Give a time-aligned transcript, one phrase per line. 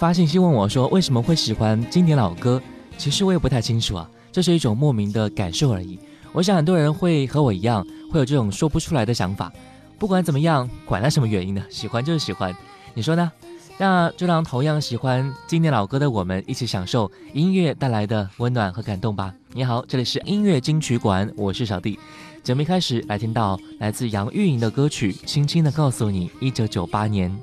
[0.00, 2.58] 发信息问我，说为什么会喜欢经典老歌？
[2.96, 5.98] 其实我也不太清楚啊，这是一种莫名的感受而已。
[6.32, 9.52] 我想很多人会和我一样，会有这种说不出来的想法。
[9.98, 11.62] 不管怎么样，管他什么原因呢？
[11.68, 12.50] 喜欢就是喜欢，
[12.94, 13.30] 你说呢？
[13.76, 19.34] 那就让同样喜欢经典老歌的我们一起享受音乐带来的温暖和感动吧。
[19.52, 21.98] 你好，这里是音乐金曲馆，我是小弟。
[22.42, 27.38] 节目一开始来听到来自杨钰莹的歌曲《轻轻的告诉你》，一九九八年。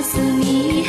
[0.00, 0.82] 告诉你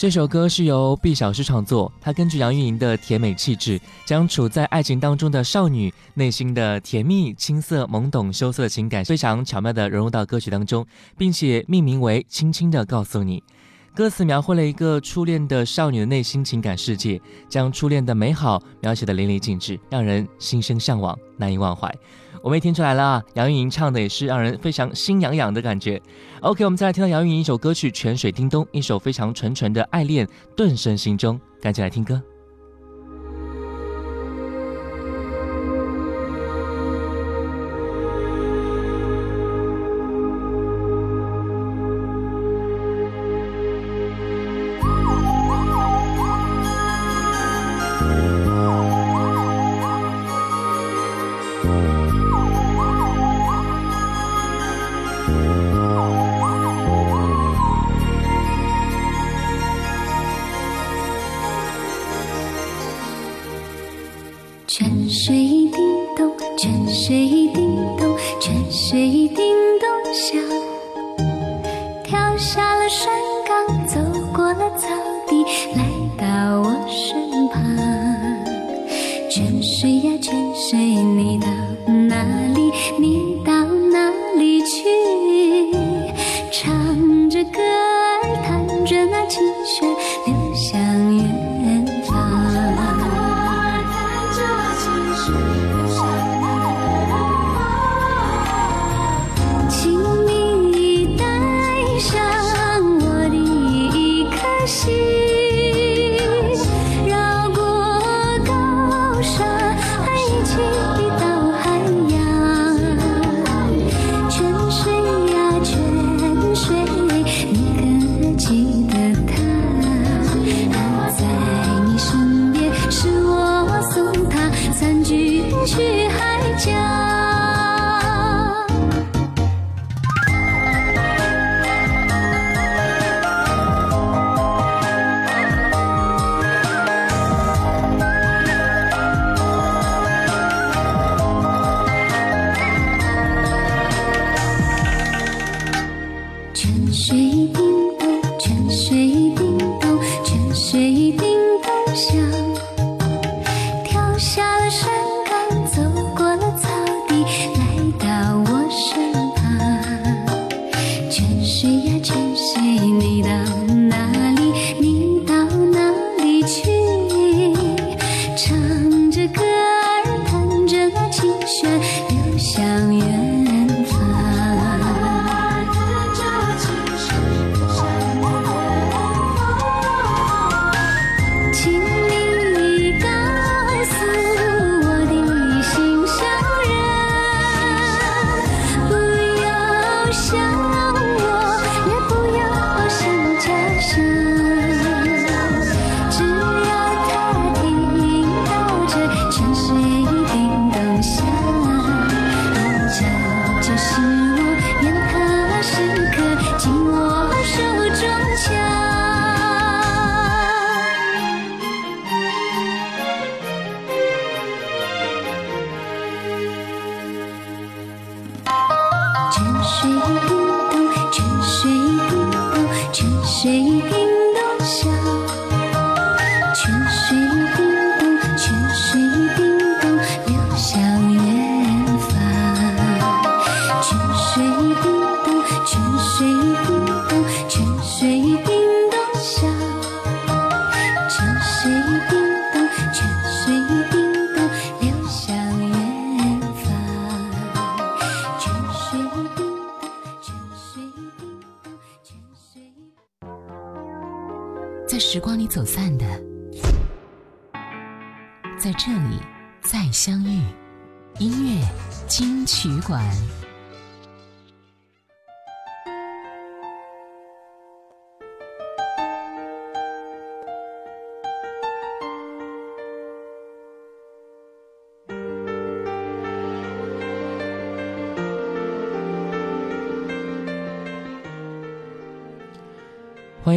[0.00, 10.86] 这首歌是由毕小诗创作，他根据杨钰莹的甜美气质，将处在爱情当中的少女内心的甜蜜、青涩、懵懂、羞涩的情感非常巧妙地融入到歌曲当中，
[11.18, 13.40] 并且命名为《轻轻地告诉你》。
[13.94, 21.94] 歌词描绘了一个初恋的少女的内心情感世界，将初恋的美好描写的淋漓尽致，让人心生向往，难以忘怀。
[22.42, 26.00] 我们也听出来了，杨钰莹唱的也是让人非常心痒痒的感觉。
[26.40, 30.26] OK，我们再来听到杨钰莹一首歌曲《泉水叮咚》，一首非常纯纯的爱恋
[30.56, 32.20] 顿生心中，赶紧来听歌。
[65.30, 65.38] 水
[65.70, 65.70] 叮
[66.16, 70.42] 咚，泉水叮咚，泉水叮咚响，
[72.02, 73.08] 跳下了山
[73.46, 74.09] 岗走。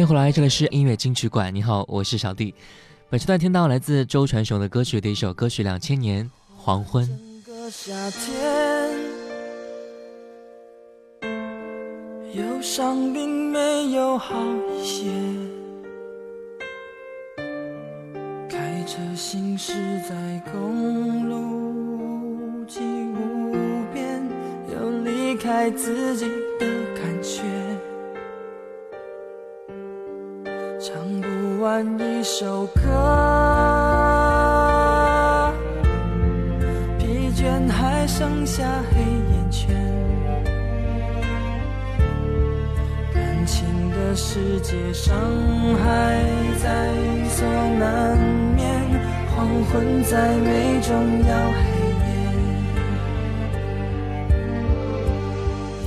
[0.04, 1.54] 迎回来，这里是音乐金曲馆。
[1.54, 2.54] 你好，我是小弟。
[3.08, 7.08] 本时段听到来自周传雄的歌曲的一首歌曲《两千年黄昏》。
[7.70, 8.92] 夏天，
[12.34, 14.36] 忧伤并没有好
[14.78, 15.06] 一些。
[18.46, 23.54] 开车行驶在公路无际无
[23.94, 24.22] 边，
[24.70, 26.26] 有离开自己
[44.34, 45.14] 世界，伤
[45.76, 46.18] 害
[46.60, 46.66] 在
[47.28, 47.46] 所
[47.78, 48.18] 难
[48.56, 48.66] 免，
[49.30, 50.90] 黄昏再美，终
[51.22, 51.62] 要黑
[52.02, 52.02] 夜。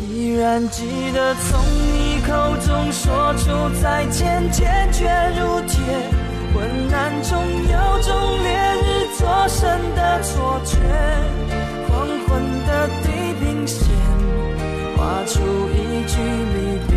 [0.08, 1.60] 依然记得从
[1.92, 2.32] 你口
[2.66, 5.04] 中说出再见，坚决
[5.38, 5.76] 如铁。
[6.56, 6.56] 昏
[6.94, 8.50] 暗中有种烈
[8.82, 8.88] 日
[9.20, 9.60] 灼身
[9.94, 10.78] 的错觉，
[11.90, 12.30] 黄昏
[12.66, 13.06] 的地
[13.42, 13.78] 平线
[14.96, 15.36] 画出
[15.68, 15.76] 一
[16.08, 16.16] 句
[16.56, 16.56] 离
[16.88, 16.97] 别，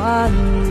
[0.00, 0.69] 幻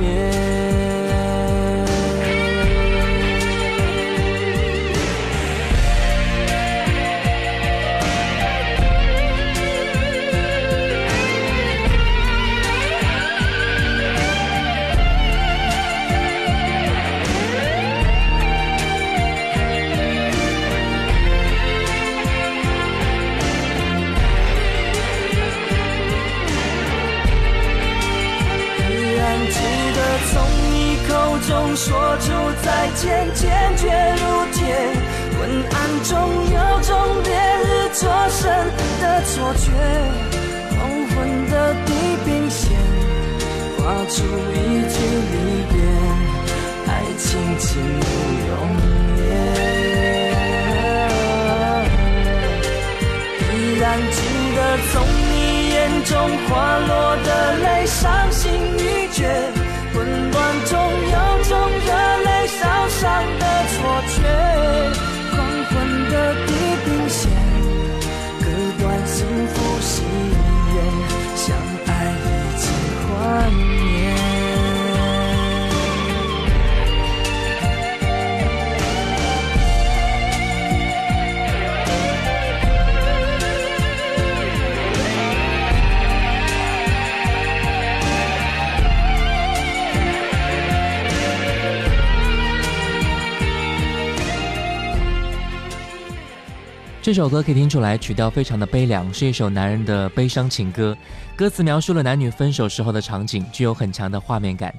[97.10, 100.96] 这首歌可以听出来，曲调非常的悲凉，是一首男人的悲伤情歌。
[101.36, 104.72] 歌词描述了男女分手时候的场景，具有很强的画面感。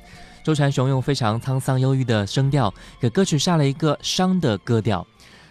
[0.44, 5.04] 周传雄用非常沧桑忧郁的声调，给歌曲下了一个伤的歌调。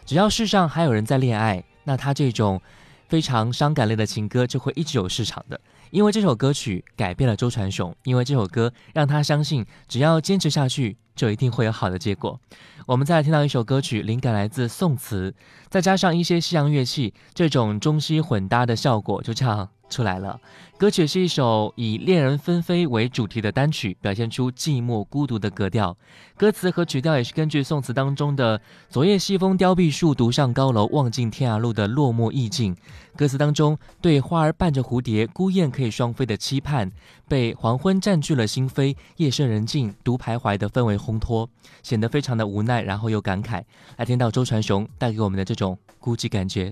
[0.06, 2.62] 只要世上还有人在恋爱，那他这种
[3.10, 5.60] 非常伤感类的情歌就会一直有市场的。
[5.92, 12.40] 因为这首歌曲改变了周传雄，因为这首歌让他相信，只要坚持下去，就一定会有好的结果。
[12.86, 15.34] 我们再听到一首歌曲，灵感来自宋词，
[15.70, 20.40] 再加上一些西洋乐器，这种中西混搭的效果就唱出来了。
[20.78, 25.98] 歌曲是一首以恋人纷飞为主题的单曲，表现出寂寞孤独的格调。
[26.38, 32.74] 歌词和曲调也是根据宋词当中的“昨夜西风凋碧树，独上高楼，望尽天涯路”的落寞意境。
[33.18, 36.90] 歌词当中对花儿伴着蝴蝶，孤雁可以双飞的期盼，
[37.28, 41.50] 被黄昏占据了心扉，夜深人静，独徘徊的氛围烘托，
[41.84, 43.62] 显得非常的无奈，然后又感慨。
[43.98, 46.72] 来听到周传雄带给我们的这种孤寂感觉。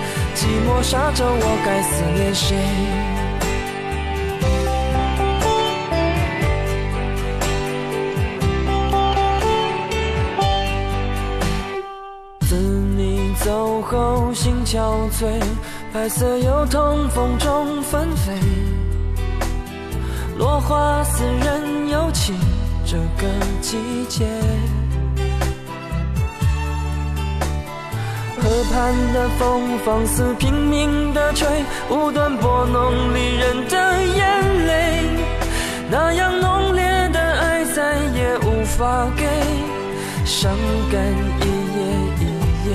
[0.33, 2.57] 寂寞沙洲我该思念谁？
[12.39, 15.39] 自你走后心憔悴，
[15.93, 18.33] 白色油桐风中纷飞，
[20.37, 22.35] 落花似人有情，
[22.85, 23.27] 这个
[23.61, 23.77] 季
[24.09, 24.25] 节。
[28.51, 31.47] 河畔的风放肆拼命的吹，
[31.89, 35.05] 无端拨弄离人的眼泪，
[35.89, 39.23] 那样浓烈的爱再也无法给，
[40.25, 40.51] 伤
[40.91, 41.01] 感
[41.39, 41.45] 一
[41.77, 41.79] 夜
[42.19, 42.23] 一
[42.67, 42.69] 夜。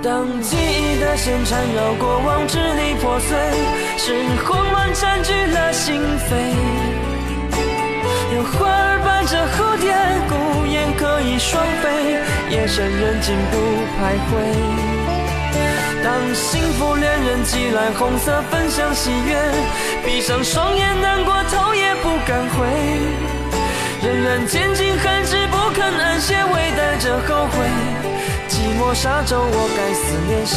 [0.00, 3.36] 当记忆的线缠绕过往，支离破碎，
[3.98, 4.14] 是
[4.46, 6.00] 慌乱占据了心
[6.30, 7.01] 扉。
[8.34, 9.92] 有花儿伴着蝴蝶，
[10.26, 12.16] 孤雁可以双飞，
[12.48, 13.58] 夜深人静独
[14.00, 14.32] 徘徊。
[16.02, 19.36] 当幸福恋人寄来红色分享喜悦，
[20.02, 22.66] 闭上双眼难过头也不敢回，
[24.02, 27.68] 仍然坚尽寒枝不肯安歇，微带着后悔。
[28.48, 30.56] 寂寞沙洲，我该思念谁？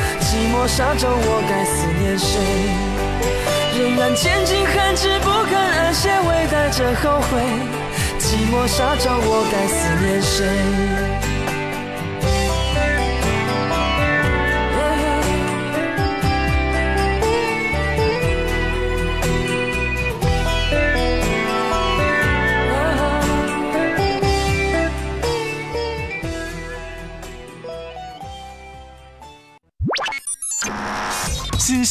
[0.31, 2.39] 寂寞沙洲，我该思念谁？
[3.77, 7.41] 仍然坚尽寒枝不肯安歇，微带着后悔。
[8.17, 10.47] 寂寞沙洲，我该思念谁？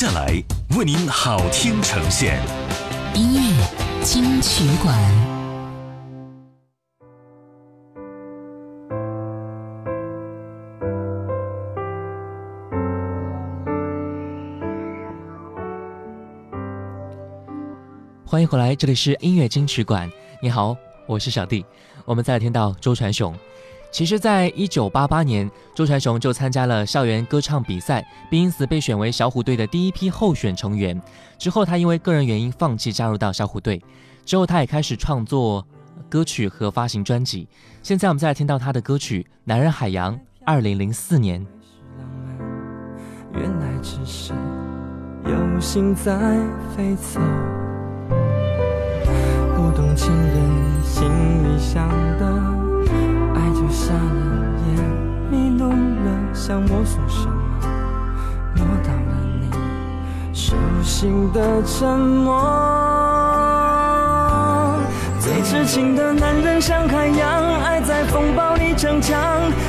[0.00, 0.42] 下来
[0.78, 2.40] 为您好听呈现
[3.14, 4.98] 音乐金曲馆。
[18.24, 20.10] 欢迎回来，这里是音乐金曲馆。
[20.40, 20.74] 你好，
[21.06, 21.62] 我是小弟。
[22.06, 23.34] 我们再听到周传雄。
[23.90, 31.00] 其实，在一九八八年，周传雄就参加了校园歌唱比赛，并因此被选为小虎队的第一批候选成员。
[31.38, 33.82] 之后，他因为个人原因放弃加入到小虎队。
[34.24, 35.66] 之后，他也开始创作
[36.08, 37.48] 歌曲和发行专辑。
[37.82, 40.16] 现在，我们再来听到他的歌曲《男人海洋》。
[40.46, 41.44] 二零零四年。
[43.34, 44.32] 原来只是
[45.24, 46.12] 有心在
[46.74, 47.20] 飞走，
[49.54, 51.08] 不懂情人心
[51.44, 52.69] 里想的。
[53.60, 54.00] 就瞎了
[54.68, 54.74] 眼，
[55.30, 55.74] 迷路了，
[56.32, 57.34] 想摸索什么，
[58.56, 59.50] 摸到了你
[60.32, 62.40] 手心的沉默。
[65.18, 69.20] 最痴情的男人像海洋，爱在风暴里逞强，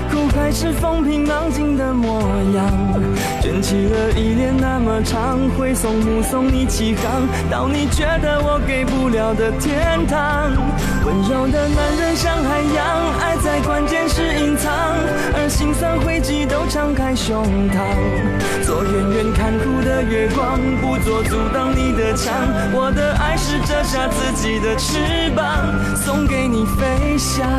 [0.10, 2.22] 苦海是风平浪静的模
[2.56, 2.66] 样。
[3.42, 10.50] 卷起了依恋那么长，挥手目送你起航，到你觉得我给不了的天堂。
[11.06, 14.72] 温柔的男人像海洋，爱在关键时隐藏，
[15.36, 17.82] 而心酸汇集都敞开胸膛。
[18.64, 22.34] 做远远看哭的月光，不做阻挡你的墙。
[22.72, 27.50] 我的爱是折下自己的翅膀，送给你飞翔。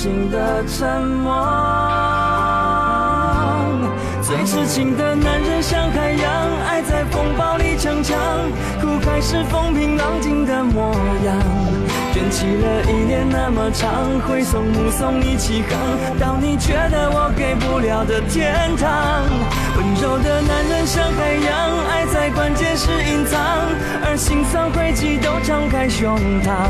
[0.00, 1.34] 心的沉默，
[4.22, 6.32] 最痴情的男人像海洋，
[6.68, 8.16] 爱在风暴里逞强，
[8.80, 10.94] 苦海是风平浪静的模
[11.26, 11.36] 样，
[12.14, 15.76] 卷起了依恋那么长，挥手目送你起航，
[16.20, 19.24] 到你觉得我给不了的天堂。
[19.78, 23.38] 温柔的男人像海洋，爱在关键时隐藏，
[24.04, 26.66] 而心酸汇集都敞开胸膛。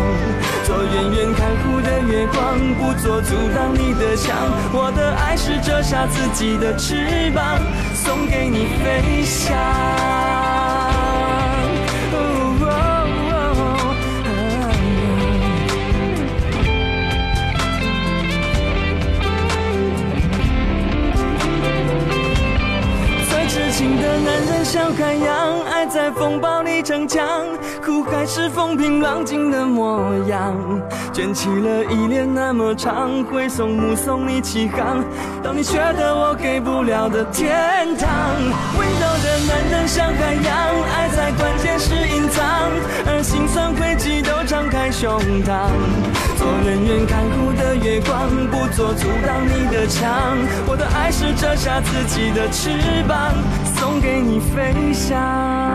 [0.62, 4.36] 做远远看护的月光，不做阻挡你的墙。
[4.74, 7.58] 我的爱是折下自己的翅膀，
[7.94, 10.57] 送给你飞翔。
[23.78, 27.46] 心的男人像海洋，爱在风暴里逞强，
[27.80, 30.52] 苦海是风平浪静的模样。
[31.12, 35.04] 卷起了依恋那么长，挥手目送你起航，
[35.44, 38.08] 到你觉得我给不了的天堂。
[38.76, 40.54] 温柔的男人像海洋，
[40.96, 42.44] 爱在关键时隐藏，
[43.06, 45.08] 而心酸汇集都敞开胸
[45.44, 45.70] 膛。
[46.36, 50.36] 做远远看护的月光，不做阻挡你的墙。
[50.66, 52.70] 我的爱是折下自己的翅
[53.08, 53.34] 膀，
[54.00, 55.68] 给你飞翔。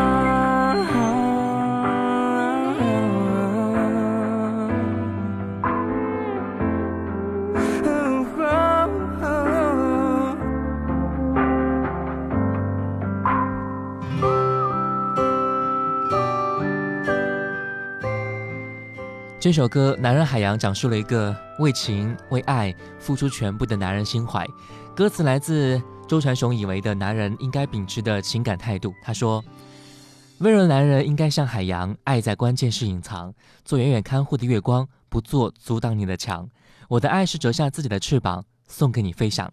[19.43, 24.47] 这首歌《男人海洋》讲述了一个为情为爱付出全部的男人心怀。
[24.95, 28.93] 歌词来自周传雄以为的男人应该秉持的情感态度。
[29.01, 29.43] 他说
[30.39, 33.33] ：“温柔男人应该像海洋，爱在关键时隐藏，
[33.65, 36.47] 做远远看护的月光，不做阻挡你的墙。
[36.87, 39.51] 我的爱是折下自己的翅膀，送给你飞翔。”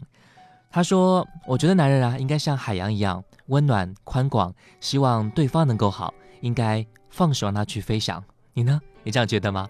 [0.69, 8.23] 他说：“我觉得男人啊，应该像海洋一样温暖宽广，希望对方能够好，应该放手让他去飞翔。
[8.53, 8.79] 你呢？
[9.03, 9.67] 你这样觉得吗？”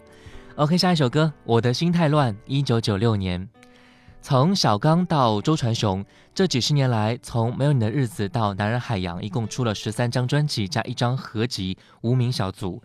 [0.58, 2.34] OK，下一首歌《我的心太乱》。
[2.46, 3.48] 一九九六年，
[4.24, 12.76] 从小刚到周传雄，这几十年来，从没有你的日子到男人海洋，一共出了十三张专辑加一张合集《无名小卒》。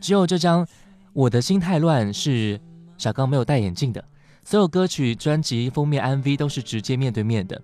[0.00, 0.64] 只有这张
[1.12, 2.60] 《我的心太乱》是
[2.96, 4.02] 小刚没有戴眼镜的，
[4.44, 7.60] 所有歌曲、专辑封面、MV 都是直接面对面的。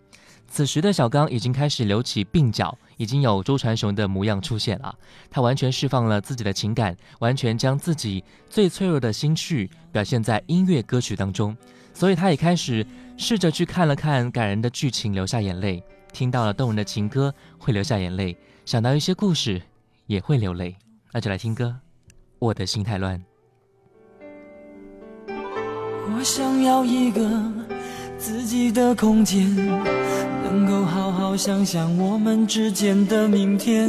[0.49, 4.93] 此时的小刚已经开始留起鬓角，已经有周传雄的模样出现了。
[5.31, 11.57] 他完全释放了自己的情感，完全将自己最脆弱的心绪表现在音乐歌曲当中。
[11.93, 19.61] 所以他也开始试着去看了看感人的剧情，流下眼泪；听到了动人的情歌，会流下眼泪；想到一些故事，
[20.07, 20.77] 也会流泪。
[21.13, 21.77] 那就来听歌，
[22.39, 23.19] 《我的心太乱》。
[26.13, 27.29] 我想要一个
[28.19, 29.57] 自己的空间。
[30.53, 33.89] 能够好好想想我们之间的明天。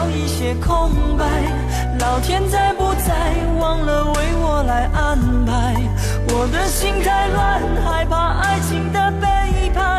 [0.00, 1.26] 少一些空白。
[1.98, 5.76] 老天在不在，忘了为我来安排。
[6.32, 9.89] 我的心太乱，害怕爱情的背叛。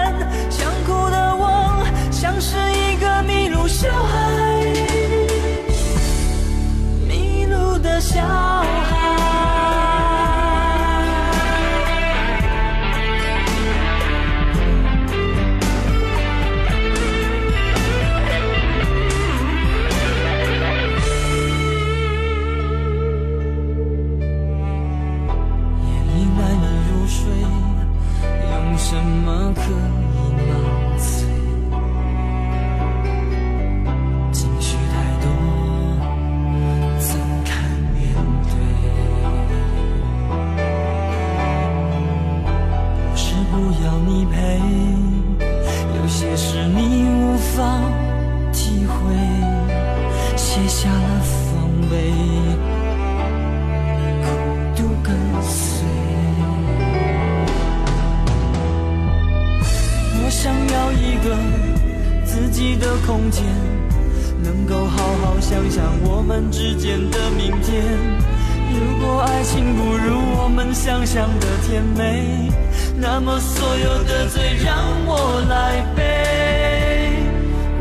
[70.73, 72.49] 想象的甜美，
[72.95, 75.99] 那么所有的罪让我来背。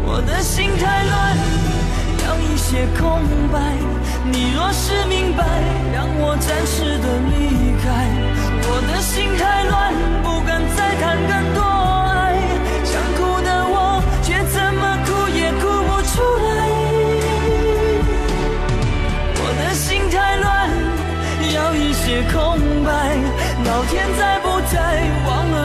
[0.04, 1.36] 我的心太乱，
[2.26, 3.20] 要一些空
[3.52, 3.58] 白。
[4.24, 5.44] 你若是明白，
[5.94, 7.86] 让我暂时的离开。
[8.62, 11.89] 我的心太乱，不敢再谈更多。
[23.80, 25.10] 老天在不在？
[25.26, 25.59] 忘了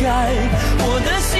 [0.00, 0.32] 开。
[0.82, 1.39] 我的心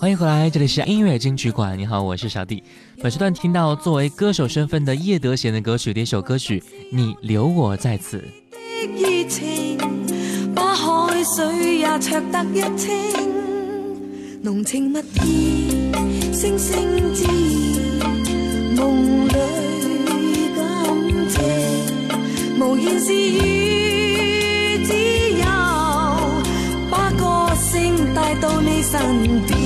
[0.00, 1.76] 欢迎回来，这里是音乐金曲馆。
[1.76, 2.62] 你好，我是小弟。
[3.02, 6.60] 本时段听到作为歌手身份的叶德娴的歌曲的一首歌曲
[6.92, 8.18] 《你留我在此》。
[8.20, 8.28] 的。
[8.94, 9.76] 热情
[10.54, 12.94] 把海水也灼得一清，
[14.40, 15.90] 浓情蜜意，
[16.32, 17.26] 声声之
[18.76, 19.32] 梦里
[20.54, 20.62] 感
[21.28, 21.42] 情，
[22.60, 24.92] 无言是语，只
[25.38, 25.44] 有
[26.88, 29.57] 把歌声带到你身边。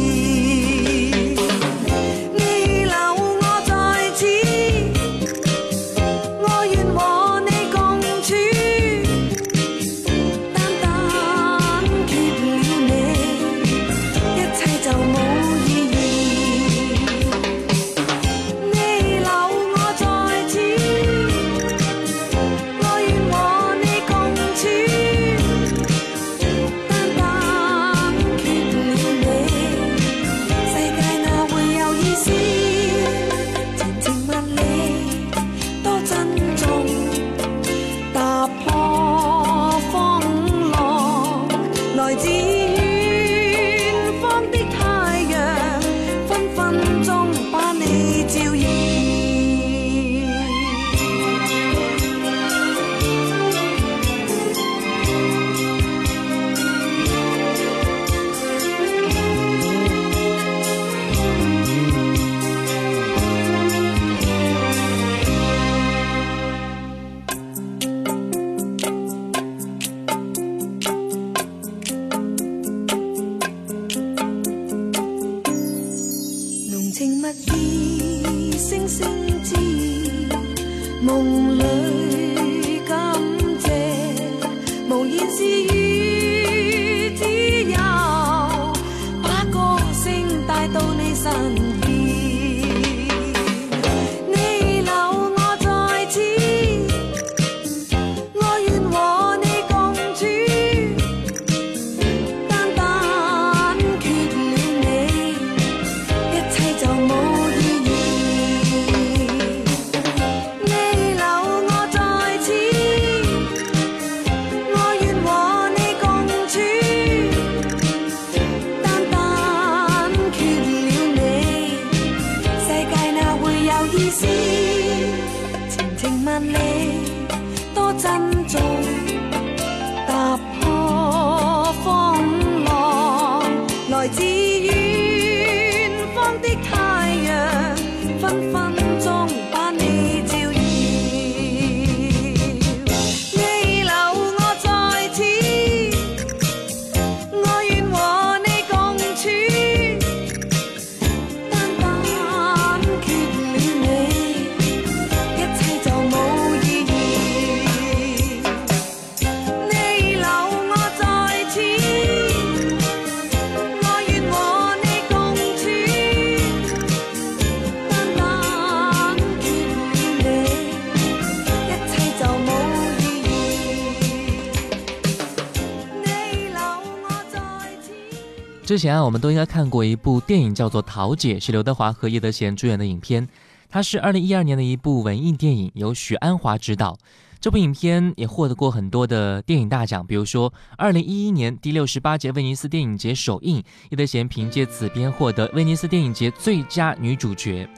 [178.64, 183.28] 之前啊，我们都应该看过一部电影，叫做《桃姐》，是刘德华和叶德娴主演的影片。
[183.68, 186.96] 它是二零一二年的一部文艺电影，由许鞍华执导。
[187.40, 193.56] 这部影片也获得过很多的电影大奖，比如说二零一一年第六十八届威尼斯电影节首映，
[193.90, 197.68] 叶德娴凭借此片获得威尼斯电影节最佳女主角。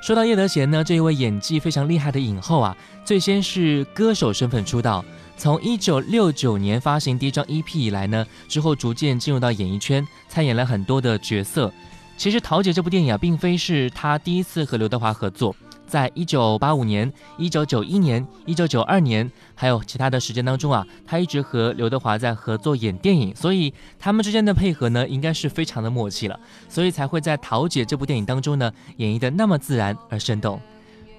[0.00, 5.04] 说到叶德娴呢，这一位演技非常厉害的影后啊，最先是歌手身份出道。
[5.42, 11.68] 从一九六九年发行第一张 EP 以来呢，之后逐渐进入到演艺圈，参演了很多的角色。
[12.16, 15.52] 其实《桃姐》这部电影啊，并非是他第一次和刘德华合作，
[15.84, 30.60] 在一九八五年、一九九一年、一九九二年，还有其他的时间当中啊，他一直和刘德华在合作演电影，所以他们之间的配合呢，应该是非常的默契了，所以才会在《桃姐》这部电影当中呢，演绎的那么自然而生动。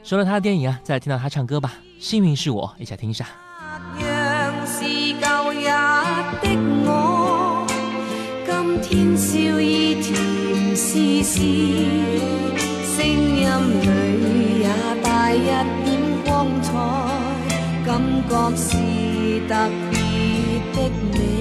[0.01, 3.27] 说了他的电影啊，再来听到他唱歌吧，《幸运是我》，一起来听一下。
[9.03, 10.15] 今天笑意甜
[10.77, 11.41] 丝丝，
[12.95, 13.45] 声音
[13.81, 14.69] 里也
[15.03, 16.71] 带一点光彩，
[17.85, 18.77] 感觉是
[19.45, 19.99] 特别
[20.71, 21.33] 的美。